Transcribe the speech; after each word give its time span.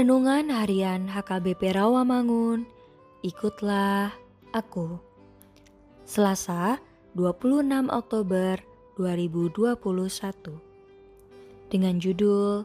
Renungan 0.00 0.48
Harian 0.48 1.12
HKBP 1.12 1.76
Rawamangun, 1.76 2.64
ikutlah 3.20 4.08
aku. 4.48 4.96
Selasa, 6.08 6.80
26 7.12 7.68
Oktober 7.92 8.56
2021. 8.96 10.56
Dengan 11.68 12.00
judul 12.00 12.64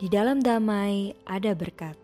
Di 0.00 0.08
dalam 0.08 0.40
damai 0.40 1.12
ada 1.28 1.52
berkat. 1.52 2.00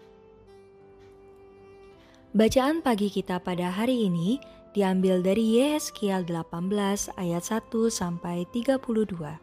Bacaan 2.37 2.85
pagi 2.85 3.09
kita 3.09 3.41
pada 3.41 3.73
hari 3.73 4.13
ini 4.13 4.45
diambil 4.77 5.25
dari 5.25 5.57
Yeskiel 5.57 6.29
18 6.29 7.17
ayat 7.17 7.49
1 7.49 7.65
sampai 7.89 8.45
32. 8.53 9.41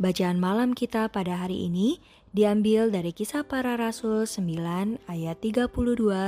Bacaan 0.00 0.40
malam 0.40 0.72
kita 0.72 1.12
pada 1.12 1.44
hari 1.44 1.68
ini 1.68 2.00
diambil 2.32 2.88
dari 2.88 3.12
kisah 3.12 3.44
para 3.44 3.76
rasul 3.76 4.24
9 4.24 4.96
ayat 5.04 5.36
32 5.44 5.68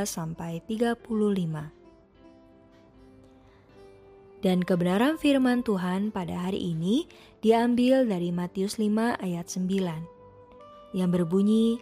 sampai 0.04 0.60
35. 0.68 1.08
Dan 4.44 4.60
kebenaran 4.60 5.16
firman 5.16 5.64
Tuhan 5.64 6.12
pada 6.12 6.44
hari 6.44 6.76
ini 6.76 7.08
diambil 7.40 8.04
dari 8.04 8.28
Matius 8.28 8.76
5 8.76 9.16
ayat 9.24 9.48
9 9.48 10.92
yang 10.92 11.08
berbunyi, 11.08 11.80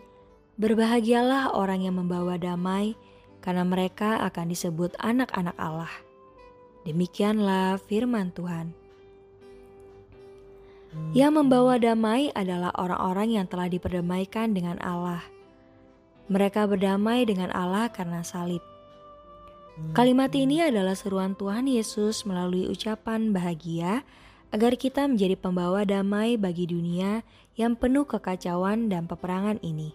Berbahagialah 0.63 1.59
orang 1.59 1.91
yang 1.91 1.99
membawa 1.99 2.39
damai 2.39 2.95
karena 3.43 3.67
mereka 3.67 4.23
akan 4.31 4.55
disebut 4.55 4.95
anak-anak 5.03 5.59
Allah. 5.59 5.91
Demikianlah 6.87 7.83
firman 7.83 8.31
Tuhan. 8.31 8.80
Yang 11.15 11.33
membawa 11.39 11.79
damai 11.79 12.35
adalah 12.35 12.75
orang-orang 12.75 13.39
yang 13.39 13.47
telah 13.47 13.71
diperdamaikan 13.71 14.51
dengan 14.51 14.79
Allah. 14.83 15.23
Mereka 16.27 16.67
berdamai 16.67 17.27
dengan 17.27 17.51
Allah 17.55 17.91
karena 17.91 18.27
salib. 18.27 18.63
Kalimat 19.95 20.31
ini 20.35 20.61
adalah 20.61 20.99
seruan 20.99 21.39
Tuhan 21.39 21.67
Yesus 21.71 22.27
melalui 22.27 22.69
ucapan 22.69 23.31
bahagia 23.31 24.03
agar 24.51 24.75
kita 24.75 25.07
menjadi 25.07 25.39
pembawa 25.39 25.87
damai 25.87 26.35
bagi 26.35 26.67
dunia 26.67 27.23
yang 27.55 27.79
penuh 27.79 28.05
kekacauan 28.05 28.91
dan 28.91 29.07
peperangan 29.07 29.63
ini. 29.63 29.95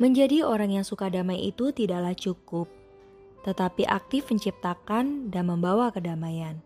Menjadi 0.00 0.44
orang 0.44 0.80
yang 0.80 0.84
suka 0.84 1.12
damai 1.12 1.44
itu 1.44 1.72
tidaklah 1.76 2.16
cukup, 2.16 2.68
tetapi 3.44 3.84
aktif 3.84 4.32
menciptakan 4.32 5.28
dan 5.28 5.44
membawa 5.44 5.92
kedamaian. 5.92 6.64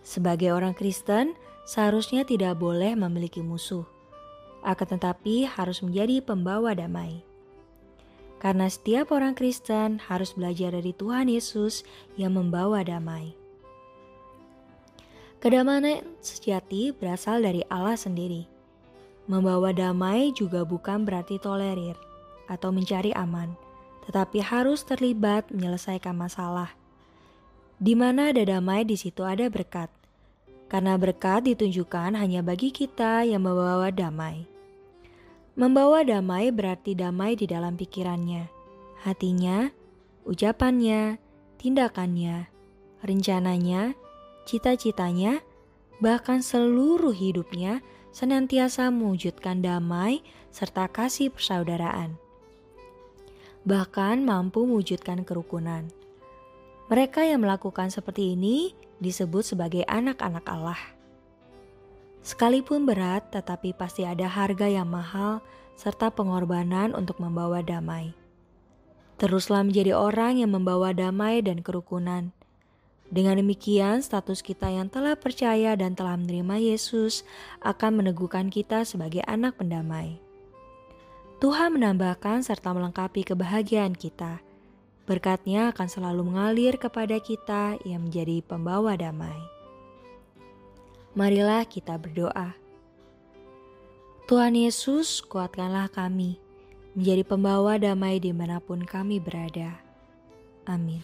Sebagai 0.00 0.50
orang 0.56 0.72
Kristen, 0.72 1.36
seharusnya 1.68 2.24
tidak 2.24 2.56
boleh 2.56 2.96
memiliki 2.96 3.44
musuh, 3.44 3.84
akan 4.64 4.96
tetapi 4.96 5.44
harus 5.44 5.84
menjadi 5.84 6.24
pembawa 6.24 6.72
damai. 6.72 7.20
Karena 8.40 8.72
setiap 8.72 9.12
orang 9.12 9.36
Kristen 9.36 10.00
harus 10.00 10.32
belajar 10.32 10.72
dari 10.72 10.96
Tuhan 10.96 11.28
Yesus 11.28 11.84
yang 12.16 12.40
membawa 12.40 12.80
damai. 12.80 13.36
Kedamaian 15.40 16.04
sejati 16.20 16.92
berasal 16.92 17.44
dari 17.44 17.64
Allah 17.68 17.96
sendiri. 17.96 18.44
Membawa 19.28 19.72
damai 19.76 20.32
juga 20.32 20.64
bukan 20.64 21.04
berarti 21.04 21.36
tolerir 21.36 21.96
atau 22.48 22.72
mencari 22.72 23.12
aman, 23.12 23.52
tetapi 24.08 24.40
harus 24.40 24.84
terlibat 24.84 25.48
menyelesaikan 25.52 26.16
masalah 26.16 26.79
di 27.80 27.96
mana 27.96 28.28
ada 28.28 28.44
damai, 28.44 28.84
di 28.84 28.94
situ 29.00 29.24
ada 29.24 29.48
berkat. 29.48 29.88
Karena 30.68 31.00
berkat 31.00 31.48
ditunjukkan 31.48 32.12
hanya 32.14 32.44
bagi 32.44 32.68
kita 32.70 33.24
yang 33.24 33.48
membawa 33.48 33.88
damai. 33.88 34.44
Membawa 35.56 36.04
damai 36.04 36.52
berarti 36.52 36.94
damai 36.94 37.34
di 37.34 37.48
dalam 37.48 37.74
pikirannya, 37.74 38.46
hatinya, 39.02 39.72
ucapannya, 40.28 41.18
tindakannya, 41.58 42.46
rencananya, 43.02 43.96
cita-citanya, 44.44 45.40
bahkan 45.98 46.44
seluruh 46.44 47.16
hidupnya 47.16 47.80
senantiasa 48.14 48.92
mewujudkan 48.92 49.64
damai 49.64 50.20
serta 50.52 50.86
kasih 50.86 51.32
persaudaraan. 51.32 52.20
Bahkan 53.64 54.22
mampu 54.22 54.68
mewujudkan 54.68 55.24
kerukunan. 55.26 55.99
Mereka 56.90 57.22
yang 57.22 57.46
melakukan 57.46 57.86
seperti 57.94 58.34
ini 58.34 58.74
disebut 58.98 59.46
sebagai 59.46 59.86
anak-anak 59.86 60.42
Allah. 60.50 60.82
Sekalipun 62.26 62.82
berat, 62.82 63.30
tetapi 63.30 63.78
pasti 63.78 64.02
ada 64.02 64.26
harga 64.26 64.66
yang 64.66 64.90
mahal 64.90 65.38
serta 65.78 66.10
pengorbanan 66.10 66.90
untuk 66.98 67.22
membawa 67.22 67.62
damai. 67.62 68.10
Teruslah 69.22 69.62
menjadi 69.62 69.94
orang 69.94 70.42
yang 70.42 70.50
membawa 70.50 70.90
damai 70.90 71.38
dan 71.46 71.62
kerukunan. 71.62 72.34
Dengan 73.06 73.38
demikian, 73.38 74.02
status 74.02 74.42
kita 74.42 74.66
yang 74.66 74.90
telah 74.90 75.14
percaya 75.14 75.78
dan 75.78 75.94
telah 75.94 76.18
menerima 76.18 76.74
Yesus 76.74 77.22
akan 77.62 78.02
meneguhkan 78.02 78.50
kita 78.50 78.82
sebagai 78.82 79.22
anak 79.30 79.62
pendamai. 79.62 80.18
Tuhan 81.38 81.78
menambahkan 81.78 82.42
serta 82.42 82.74
melengkapi 82.74 83.22
kebahagiaan 83.22 83.94
kita 83.94 84.49
Berkatnya 85.10 85.74
akan 85.74 85.90
selalu 85.90 86.22
mengalir 86.30 86.78
kepada 86.78 87.18
kita 87.18 87.74
yang 87.82 88.06
menjadi 88.06 88.46
pembawa 88.46 88.94
damai. 88.94 89.42
Marilah 91.18 91.66
kita 91.66 91.98
berdoa. 91.98 92.54
Tuhan 94.30 94.54
Yesus, 94.54 95.18
kuatkanlah 95.26 95.90
kami 95.90 96.38
menjadi 96.94 97.26
pembawa 97.26 97.74
damai 97.74 98.22
di 98.22 98.30
mana 98.30 98.62
pun 98.62 98.86
kami 98.86 99.18
berada. 99.18 99.82
Amin. 100.70 101.02